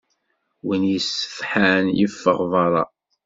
[0.65, 2.83] Win yessetḥan yeffeɣ berra.